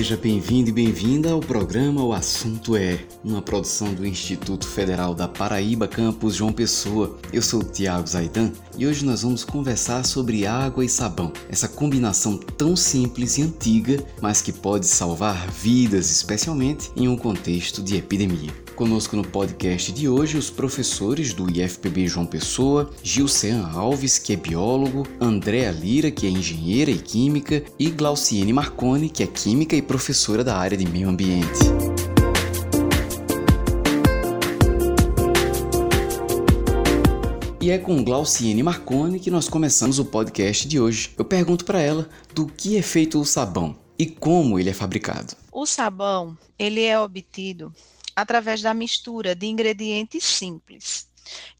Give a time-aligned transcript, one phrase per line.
[0.00, 5.28] seja bem-vindo e bem-vinda ao programa O Assunto É, uma produção do Instituto Federal da
[5.28, 7.18] Paraíba, campus João Pessoa.
[7.30, 11.68] Eu sou o Tiago Zaidan e hoje nós vamos conversar sobre água e sabão, essa
[11.68, 17.98] combinação tão simples e antiga, mas que pode salvar vidas, especialmente em um contexto de
[17.98, 18.69] epidemia.
[18.74, 24.36] Conosco no podcast de hoje os professores do IFPB João Pessoa, Gilcean Alves, que é
[24.36, 29.82] biólogo, Andréa Lira, que é engenheira e química, e Glauciene Marconi, que é química e
[29.82, 31.58] professora da área de meio ambiente.
[37.60, 41.12] E é com Glauciene Marconi que nós começamos o podcast de hoje.
[41.18, 45.34] Eu pergunto para ela do que é feito o sabão e como ele é fabricado.
[45.52, 47.70] O sabão, ele é obtido
[48.20, 51.08] através da mistura de ingredientes simples,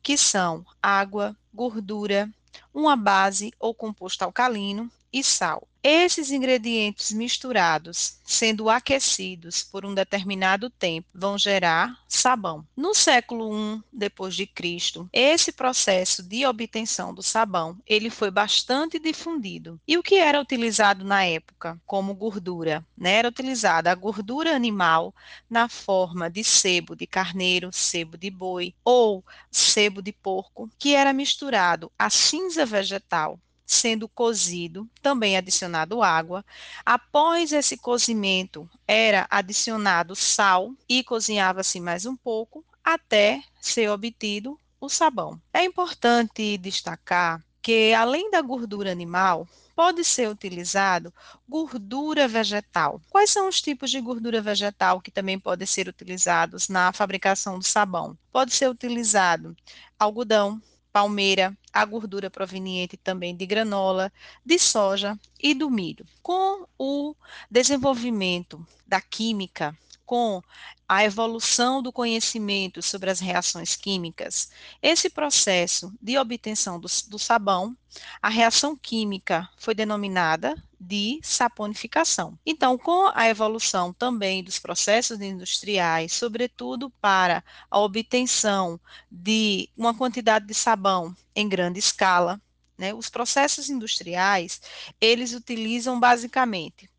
[0.03, 2.31] que são água, gordura,
[2.73, 5.67] uma base ou composto alcalino e sal.
[5.83, 12.67] Esses ingredientes misturados, sendo aquecidos por um determinado tempo, vão gerar sabão.
[12.77, 18.99] No século I depois de Cristo, esse processo de obtenção do sabão, ele foi bastante
[18.99, 19.81] difundido.
[19.89, 22.85] E o que era utilizado na época como gordura?
[22.95, 23.15] Né?
[23.15, 25.15] Era utilizada a gordura animal
[25.49, 31.15] na forma de sebo de carneiro, sebo de boi ou sebo de porco, que era
[31.15, 33.41] misturado a cinza vegetal
[33.71, 36.45] sendo cozido, também adicionado água.
[36.85, 44.89] Após esse cozimento, era adicionado sal e cozinhava-se mais um pouco até ser obtido o
[44.89, 45.41] sabão.
[45.53, 51.15] É importante destacar que, além da gordura animal, pode ser utilizado
[51.49, 53.01] gordura vegetal.
[53.09, 57.65] Quais são os tipos de gordura vegetal que também podem ser utilizados na fabricação do
[57.65, 58.19] sabão?
[58.33, 59.57] Pode ser utilizado
[59.97, 60.61] algodão,
[60.93, 64.13] palmeira, a gordura proveniente também de granola,
[64.45, 66.05] de soja e do milho.
[66.23, 67.15] Com o
[67.51, 69.77] desenvolvimento da química,
[70.11, 70.43] com
[70.89, 74.51] a evolução do conhecimento sobre as reações químicas,
[74.83, 77.77] esse processo de obtenção do, do sabão,
[78.21, 82.37] a reação química foi denominada de saponificação.
[82.45, 90.45] Então, com a evolução também dos processos industriais, sobretudo para a obtenção de uma quantidade
[90.45, 92.43] de sabão em grande escala,
[92.77, 94.61] né, os processos industriais,
[95.01, 96.90] eles utilizam basicamente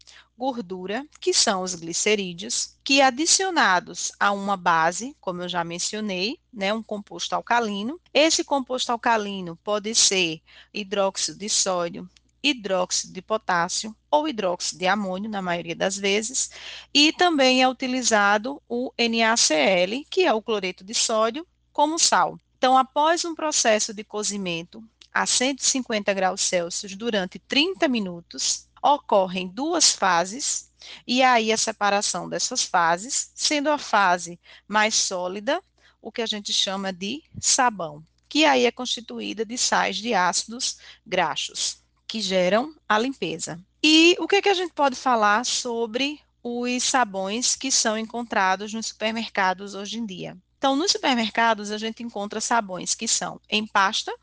[0.41, 6.73] gordura, que são os glicerídeos, que adicionados a uma base, como eu já mencionei, né,
[6.73, 8.01] um composto alcalino.
[8.11, 10.41] Esse composto alcalino pode ser
[10.73, 12.09] hidróxido de sódio,
[12.41, 16.49] hidróxido de potássio ou hidróxido de amônio, na maioria das vezes,
[16.91, 22.39] e também é utilizado o NaCl, que é o cloreto de sódio, como sal.
[22.57, 29.91] Então, após um processo de cozimento a 150 graus Celsius durante 30 minutos, ocorrem duas
[29.91, 30.71] fases,
[31.05, 35.61] e aí a separação dessas fases, sendo a fase mais sólida,
[36.01, 40.77] o que a gente chama de sabão, que aí é constituída de sais de ácidos
[41.05, 41.77] graxos,
[42.07, 43.59] que geram a limpeza.
[43.83, 48.73] E o que, é que a gente pode falar sobre os sabões que são encontrados
[48.73, 50.37] nos supermercados hoje em dia?
[50.57, 54.13] Então, nos supermercados, a gente encontra sabões que são em pasta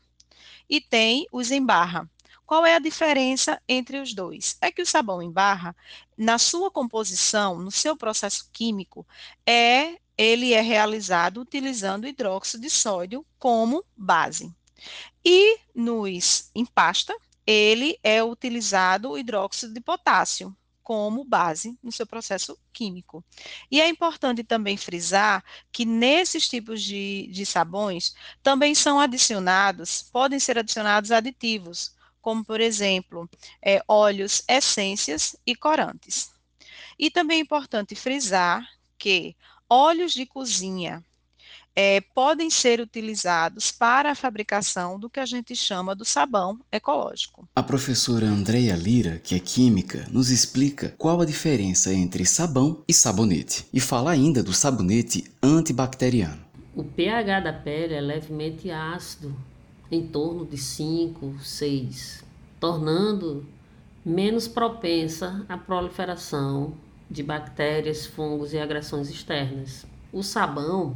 [0.69, 2.09] e tem os em barra.
[2.49, 4.57] Qual é a diferença entre os dois?
[4.59, 5.75] É que o sabão em barra,
[6.17, 9.05] na sua composição, no seu processo químico,
[9.45, 14.51] é ele é realizado utilizando hidróxido de sódio como base.
[15.23, 17.15] E nos em pasta,
[17.45, 23.23] ele é utilizado o hidróxido de potássio como base no seu processo químico.
[23.69, 30.39] E é importante também frisar que nesses tipos de, de sabões também são adicionados, podem
[30.39, 33.29] ser adicionados aditivos, como, por exemplo,
[33.61, 36.31] é, óleos, essências e corantes.
[36.97, 39.35] E também é importante frisar que
[39.69, 41.03] óleos de cozinha
[41.75, 47.47] é, podem ser utilizados para a fabricação do que a gente chama do sabão ecológico.
[47.55, 52.93] A professora Andreia Lira, que é química, nos explica qual a diferença entre sabão e
[52.93, 56.41] sabonete e fala ainda do sabonete antibacteriano.
[56.75, 59.33] O pH da pele é levemente ácido
[59.91, 62.23] em torno de 5, 6,
[62.59, 63.45] tornando
[64.05, 66.73] menos propensa à proliferação
[67.09, 69.85] de bactérias, fungos e agressões externas.
[70.13, 70.95] O sabão,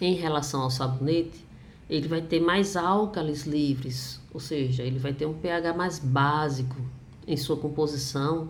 [0.00, 1.46] em relação ao sabonete,
[1.88, 6.76] ele vai ter mais álcalis livres, ou seja, ele vai ter um pH mais básico
[7.26, 8.48] em sua composição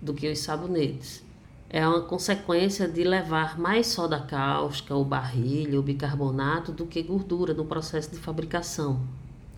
[0.00, 1.22] do que os sabonetes.
[1.68, 7.52] É uma consequência de levar mais soda cáustica, ou barrilha, ou bicarbonato do que gordura
[7.52, 9.00] no processo de fabricação.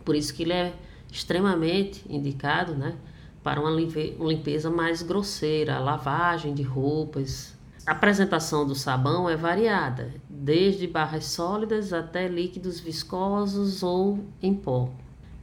[0.06, 0.72] Por isso que ele é
[1.10, 2.94] extremamente indicado, né,
[3.42, 7.54] para uma limpeza mais grosseira, lavagem de roupas.
[7.84, 14.90] A apresentação do sabão é variada, desde barras sólidas até líquidos viscosos ou em pó.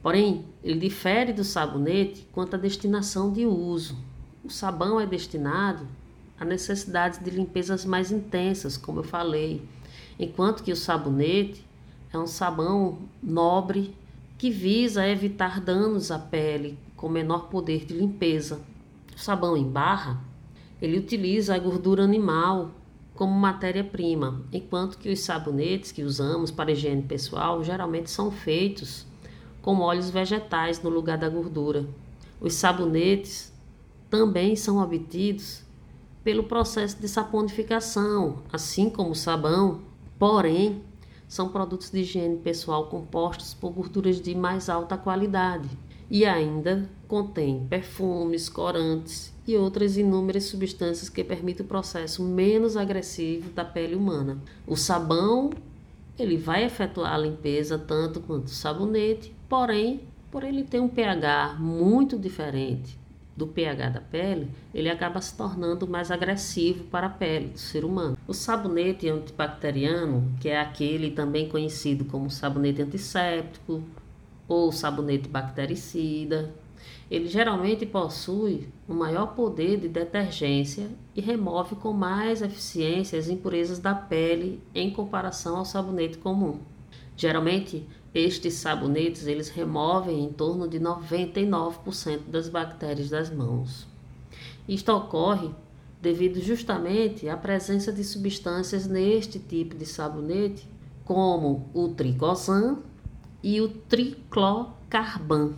[0.02, 3.98] Porém, ele difere do sabonete quanto à destinação de uso.
[4.42, 5.86] O sabão é destinado
[6.40, 9.62] a necessidades de limpezas mais intensas, como eu falei,
[10.18, 11.64] enquanto que o sabonete
[12.12, 13.94] é um sabão nobre
[14.44, 18.60] que visa evitar danos à pele com menor poder de limpeza.
[19.16, 20.22] O sabão em barra,
[20.82, 22.72] ele utiliza a gordura animal
[23.14, 29.06] como matéria-prima, enquanto que os sabonetes que usamos para higiene pessoal geralmente são feitos
[29.62, 31.86] com óleos vegetais no lugar da gordura.
[32.38, 33.50] Os sabonetes
[34.10, 35.62] também são obtidos
[36.22, 39.80] pelo processo de saponificação, assim como o sabão,
[40.18, 40.82] porém,
[41.34, 45.68] são produtos de higiene pessoal compostos por gorduras de mais alta qualidade
[46.08, 53.50] e ainda contém perfumes, corantes e outras inúmeras substâncias que permitem o processo menos agressivo
[53.50, 54.38] da pele humana.
[54.64, 55.50] O sabão,
[56.16, 61.56] ele vai efetuar a limpeza tanto quanto o sabonete, porém, por ele ter um pH
[61.58, 62.96] muito diferente
[63.36, 67.84] do pH da pele, ele acaba se tornando mais agressivo para a pele do ser
[67.84, 68.16] humano.
[68.26, 73.82] O sabonete antibacteriano, que é aquele também conhecido como sabonete antisséptico
[74.46, 76.54] ou sabonete bactericida,
[77.10, 83.78] ele geralmente possui um maior poder de detergência e remove com mais eficiência as impurezas
[83.78, 86.60] da pele em comparação ao sabonete comum.
[87.16, 93.88] Geralmente, estes sabonetes eles removem em torno de 99% das bactérias das mãos.
[94.68, 95.50] Isto ocorre
[96.00, 100.68] devido justamente à presença de substâncias neste tipo de sabonete,
[101.04, 102.78] como o tricosan
[103.42, 105.54] e o triclocarban,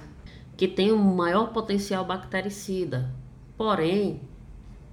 [0.56, 3.12] que têm um maior potencial bactericida.
[3.56, 4.22] Porém,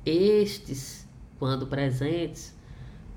[0.05, 1.07] estes,
[1.39, 2.53] quando presentes,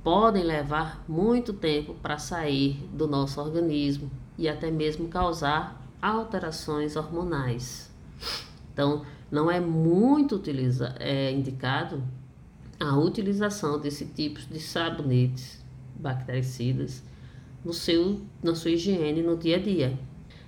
[0.04, 7.90] podem levar muito tempo para sair do nosso organismo e até mesmo causar alterações hormonais.
[8.72, 12.02] Então, não é muito utiliza, é indicado
[12.78, 17.02] a utilização desse tipo de sabonetes bactericidas
[17.64, 19.98] no seu, na sua higiene no dia a dia.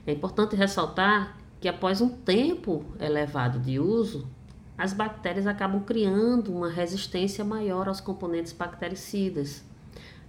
[0.07, 4.29] É importante ressaltar que após um tempo elevado de uso,
[4.77, 9.65] as bactérias acabam criando uma resistência maior aos componentes bactericidas.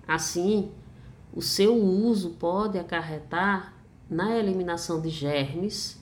[0.08, 0.72] Assim,
[1.34, 3.74] o seu uso pode acarretar
[4.10, 6.00] na eliminação de germes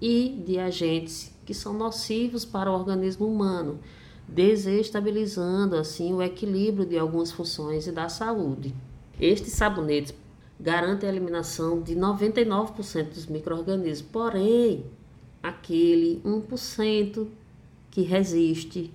[0.00, 3.78] e de agentes que são nocivos para o organismo humano,
[4.26, 8.74] desestabilizando assim o equilíbrio de algumas funções e da saúde.
[9.20, 10.14] Estes sabonetes
[10.58, 14.84] garantem a eliminação de 99% dos microrganismos, porém,
[15.42, 17.26] aquele 1%
[17.90, 18.90] que resiste,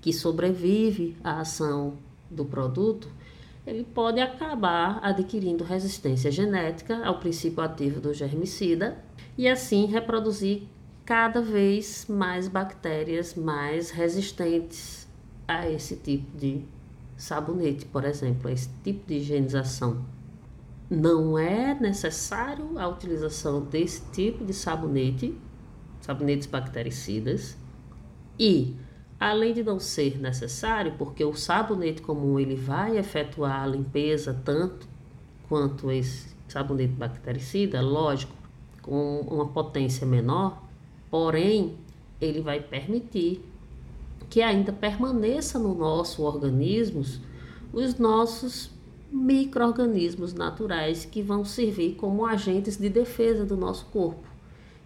[0.00, 1.94] que sobrevive à ação
[2.30, 3.08] do produto,
[3.66, 8.98] ele pode acabar adquirindo resistência genética ao princípio ativo do germicida
[9.38, 10.62] e assim reproduzir
[11.04, 15.08] cada vez mais bactérias mais resistentes
[15.46, 16.62] a esse tipo de
[17.16, 20.04] sabonete, por exemplo, a esse tipo de higienização.
[20.90, 25.36] Não é necessário a utilização desse tipo de sabonete,
[26.00, 27.56] sabonetes bactericidas,
[28.38, 28.74] e
[29.24, 34.86] Além de não ser necessário, porque o sabonete comum ele vai efetuar a limpeza tanto
[35.48, 38.34] quanto esse sabonete bactericida, lógico,
[38.82, 40.62] com uma potência menor,
[41.10, 41.74] porém
[42.20, 43.42] ele vai permitir
[44.28, 47.02] que ainda permaneça no nosso organismo
[47.72, 48.70] os nossos
[49.10, 54.28] microorganismos naturais que vão servir como agentes de defesa do nosso corpo.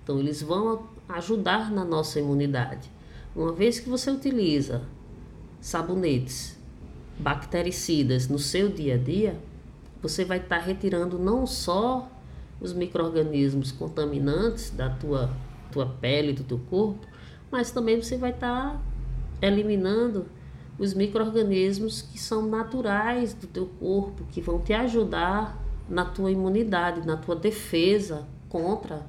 [0.04, 2.98] Então eles vão ajudar na nossa imunidade.
[3.38, 4.83] Uma vez que você utiliza
[5.61, 6.59] sabonetes
[7.16, 9.38] bactericidas no seu dia a dia,
[10.02, 12.11] você vai estar tá retirando não só
[12.61, 15.30] os micro-organismos contaminantes da tua,
[15.71, 17.07] tua pele, do teu corpo,
[17.49, 20.26] mas também você vai estar tá eliminando
[20.76, 27.07] os micro-organismos que são naturais do teu corpo, que vão te ajudar na tua imunidade,
[27.07, 29.07] na tua defesa contra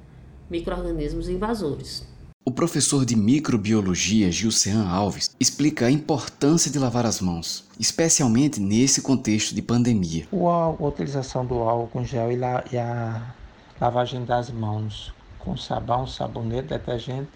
[0.48, 2.08] micro-organismos invasores.
[2.42, 9.02] O professor de microbiologia Gilcean Alves explica a importância de lavar as mãos, especialmente nesse
[9.02, 10.26] contexto de pandemia.
[10.32, 12.38] a utilização do álcool gel e,
[12.72, 13.34] e a
[13.78, 17.28] lavagem das mãos com sabão, sabonete, detergente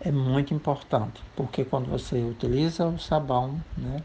[0.00, 4.02] é muito importante, porque quando você utiliza o sabão, né,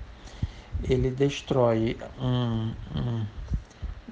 [0.84, 3.26] ele destrói um, um,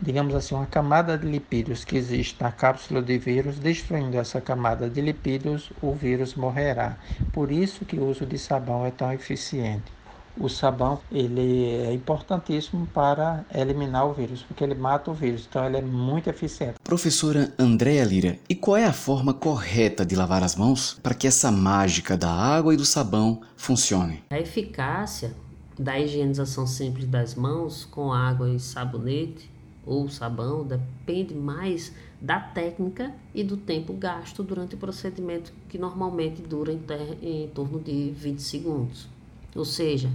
[0.01, 4.89] digamos assim, uma camada de lipídios que existe na cápsula de vírus, destruindo essa camada
[4.89, 6.97] de lipídios, o vírus morrerá.
[7.31, 9.91] Por isso que o uso de sabão é tão eficiente.
[10.39, 15.65] O sabão ele é importantíssimo para eliminar o vírus, porque ele mata o vírus, então
[15.65, 16.75] ele é muito eficiente.
[16.83, 21.27] Professora Andréa Lira, e qual é a forma correta de lavar as mãos para que
[21.27, 24.23] essa mágica da água e do sabão funcione?
[24.29, 25.33] A eficácia
[25.77, 29.50] da higienização simples das mãos com água e sabonete
[29.91, 36.41] ou sabão depende mais da técnica e do tempo gasto durante o procedimento que normalmente
[36.41, 36.81] dura em,
[37.21, 39.09] em torno de 20 segundos.
[39.53, 40.09] Ou seja,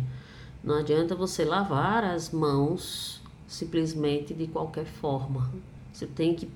[0.64, 5.50] não adianta você lavar as mãos simplesmente de qualquer forma.
[5.92, 6.48] Você tem que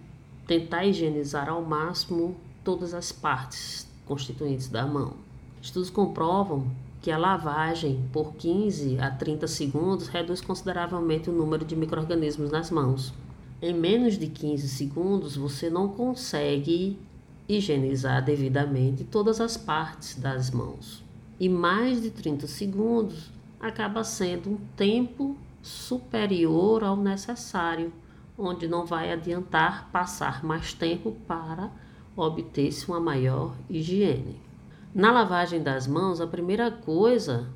[0.47, 5.13] tentar higienizar ao máximo todas as partes constituintes da mão.
[5.61, 6.67] Estudos comprovam
[7.01, 12.71] que a lavagem por 15 a 30 segundos reduz consideravelmente o número de microrganismos nas
[12.71, 13.15] mãos.
[13.63, 16.99] Em menos de 15 segundos, você não consegue
[17.49, 21.03] higienizar devidamente todas as partes das mãos.
[21.39, 27.93] E mais de 30 segundos acaba sendo um tempo superior ao necessário,
[28.39, 31.71] onde não vai adiantar passar mais tempo para
[32.17, 34.50] obter-se uma maior higiene.
[34.93, 37.49] Na lavagem das mãos, a primeira coisa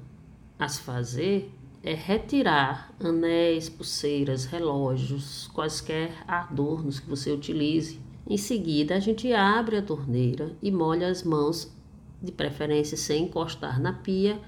[0.57, 8.01] a se fazer é retirar anéis, pulseiras, relógios, quaisquer adornos que você utilize.
[8.25, 11.77] Em seguida, a gente abre a torneira e molha as mãos,
[12.23, 14.41] de preferência sem encostar na pia,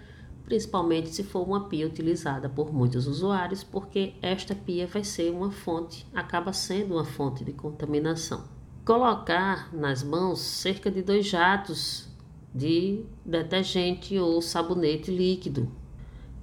[0.45, 5.51] principalmente se for uma pia utilizada por muitos usuários, porque esta pia vai ser uma
[5.51, 8.45] fonte, acaba sendo uma fonte de contaminação.
[8.85, 12.16] Colocar nas mãos cerca de dois jatos
[12.57, 15.71] de detergente ou sabonete líquido,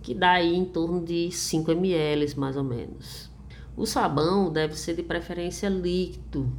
[0.01, 3.31] que dá aí em torno de 5 ml mais ou menos.
[3.75, 6.51] O sabão deve ser de preferência líquido,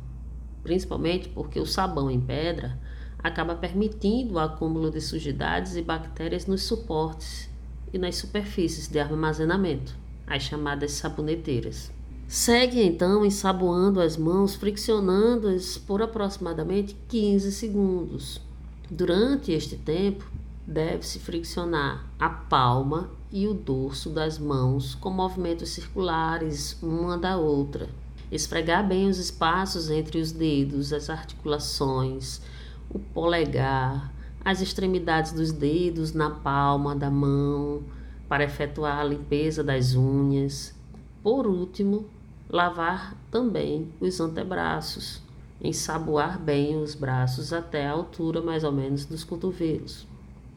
[0.62, 2.80] principalmente porque o sabão em pedra
[3.18, 7.48] acaba permitindo o acúmulo de sujidades e bactérias nos suportes
[7.92, 9.94] e nas superfícies de armazenamento,
[10.26, 11.92] as chamadas saboneteiras.
[12.26, 18.43] Segue então ensaboando as mãos, friccionando-as por aproximadamente 15 segundos.
[18.90, 20.30] Durante este tempo,
[20.66, 27.88] deve-se friccionar a palma e o dorso das mãos com movimentos circulares uma da outra.
[28.30, 32.42] Esfregar bem os espaços entre os dedos, as articulações,
[32.90, 34.12] o polegar,
[34.44, 37.82] as extremidades dos dedos na palma da mão
[38.28, 40.74] para efetuar a limpeza das unhas.
[41.22, 42.04] Por último,
[42.50, 45.23] lavar também os antebraços
[45.64, 50.06] ensaboar bem os braços até a altura mais ou menos dos cotovelos,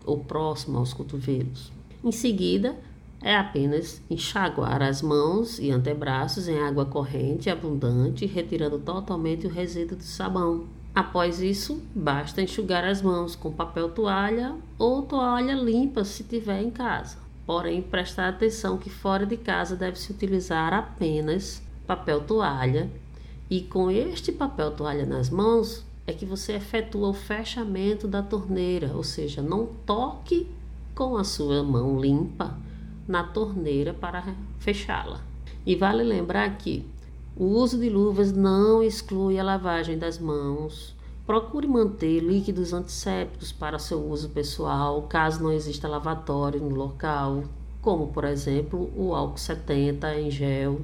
[0.06, 1.72] ou próximo aos cotovelos.
[2.04, 2.76] Em seguida,
[3.22, 9.98] é apenas enxaguar as mãos e antebraços em água corrente abundante, retirando totalmente o resíduo
[9.98, 10.66] do sabão.
[10.94, 16.70] Após isso, basta enxugar as mãos com papel toalha ou toalha limpa se tiver em
[16.70, 17.18] casa.
[17.46, 22.90] Porém, prestar atenção que fora de casa deve-se utilizar apenas papel toalha
[23.50, 28.92] e com este papel toalha nas mãos é que você efetua o fechamento da torneira,
[28.94, 30.48] ou seja, não toque
[30.94, 32.58] com a sua mão limpa
[33.08, 35.22] na torneira para fechá-la.
[35.66, 36.86] E vale lembrar que
[37.36, 40.96] o uso de luvas não exclui a lavagem das mãos.
[41.26, 47.44] Procure manter líquidos antissépticos para seu uso pessoal, caso não exista lavatório no local,
[47.82, 50.82] como por exemplo o álcool 70 em gel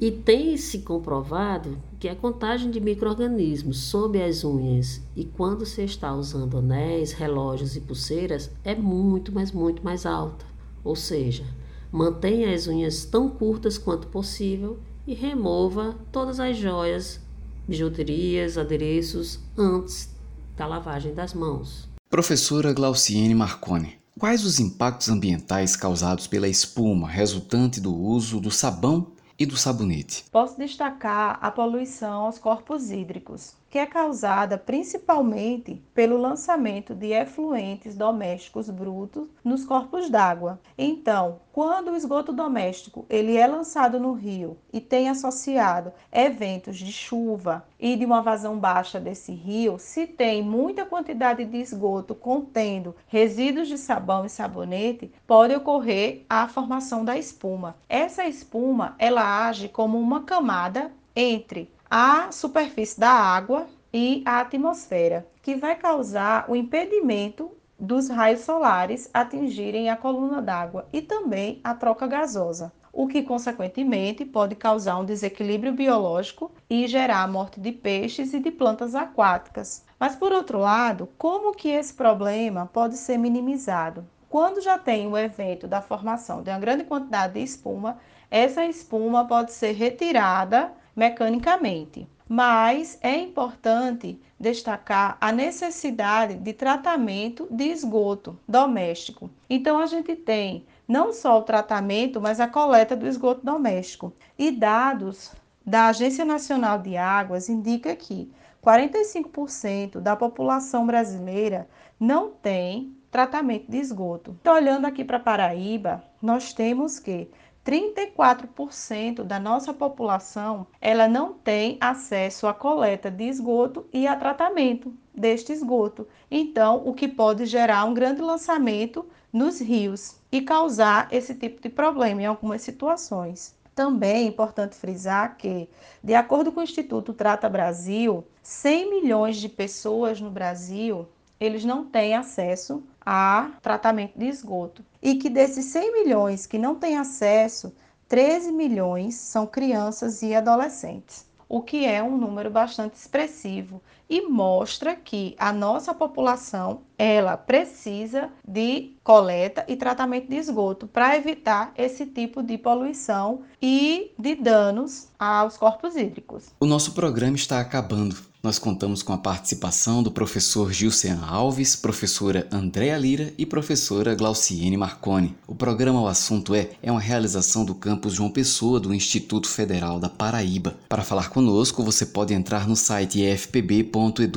[0.00, 6.14] e tem-se comprovado que a contagem de micro-organismos sob as unhas e quando se está
[6.14, 10.44] usando anéis, relógios e pulseiras é muito, mas muito mais alta.
[10.84, 11.44] Ou seja,
[11.90, 17.20] mantenha as unhas tão curtas quanto possível e remova todas as joias,
[17.66, 20.14] bijuterias, adereços antes
[20.54, 21.88] da lavagem das mãos.
[22.10, 29.15] Professora Glauciene Marconi, quais os impactos ambientais causados pela espuma resultante do uso do sabão
[29.38, 30.24] e do sabonete.
[30.30, 37.96] Posso destacar a poluição aos corpos hídricos, que é causada principalmente pelo lançamento de efluentes
[37.96, 40.60] domésticos brutos nos corpos d'água.
[40.78, 46.92] Então, quando o esgoto doméstico ele é lançado no rio e tem associado eventos de
[46.92, 52.94] chuva e de uma vazão baixa desse rio, se tem muita quantidade de esgoto contendo
[53.06, 57.76] resíduos de sabão e sabonete, pode ocorrer a formação da espuma.
[57.88, 65.26] Essa espuma ela age como uma camada entre a superfície da água e a atmosfera,
[65.42, 71.74] que vai causar o impedimento dos raios solares atingirem a coluna d'água e também a
[71.74, 72.72] troca gasosa.
[72.96, 78.40] o que consequentemente pode causar um desequilíbrio biológico e gerar a morte de peixes e
[78.40, 79.84] de plantas aquáticas.
[80.00, 84.06] Mas por outro lado, como que esse problema pode ser minimizado?
[84.30, 87.98] Quando já tem o evento da formação de uma grande quantidade de espuma,
[88.30, 92.08] essa espuma pode ser retirada mecanicamente.
[92.28, 99.30] Mas é importante destacar a necessidade de tratamento de esgoto doméstico.
[99.48, 104.12] Então a gente tem não só o tratamento, mas a coleta do esgoto doméstico.
[104.38, 105.32] E dados
[105.64, 108.32] da Agência Nacional de Águas indica que
[108.64, 114.36] 45% da população brasileira não tem tratamento de esgoto.
[114.40, 117.28] Então, olhando aqui para Paraíba, nós temos que
[117.66, 124.94] 34% da nossa população ela não tem acesso à coleta de esgoto e a tratamento
[125.12, 126.06] deste esgoto.
[126.30, 131.68] Então, o que pode gerar um grande lançamento nos rios e causar esse tipo de
[131.68, 133.56] problema em algumas situações.
[133.74, 135.68] Também é importante frisar que,
[136.02, 141.06] de acordo com o Instituto Trata Brasil, 100 milhões de pessoas no Brasil
[141.38, 144.84] eles não têm acesso a tratamento de esgoto.
[145.06, 147.72] E que desses 100 milhões que não têm acesso,
[148.08, 154.96] 13 milhões são crianças e adolescentes, o que é um número bastante expressivo e mostra
[154.96, 162.04] que a nossa população ela precisa de coleta e tratamento de esgoto para evitar esse
[162.06, 166.46] tipo de poluição e de danos aos corpos hídricos.
[166.58, 168.16] O nosso programa está acabando
[168.46, 174.76] nós contamos com a participação do professor Gilcean Alves, professora Andréa Lira e professora Glauciene
[174.76, 175.34] Marconi.
[175.48, 179.98] O programa O Assunto É é uma realização do campus João Pessoa do Instituto Federal
[179.98, 180.76] da Paraíba.
[180.88, 184.36] Para falar conosco, você pode entrar no site ifpb.edu.br.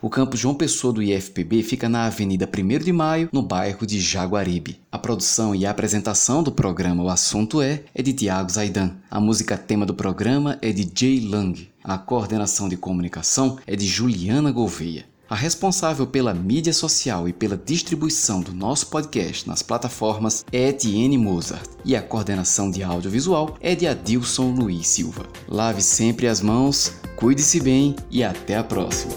[0.00, 4.00] O campus João Pessoa do IFPB fica na Avenida 1 de Maio, no bairro de
[4.00, 4.80] Jaguaribe.
[4.90, 8.92] A produção e a apresentação do programa O Assunto É é de Tiago Zaidan.
[9.10, 11.68] A música tema do programa é de Jay Lang.
[11.82, 15.06] A coordenação de comunicação é de Juliana Gouveia.
[15.30, 21.18] A responsável pela mídia social e pela distribuição do nosso podcast nas plataformas é Etienne
[21.18, 25.26] Mozart e a coordenação de audiovisual é de Adilson Luiz Silva.
[25.46, 29.14] Lave sempre as mãos, cuide-se bem e até a próxima.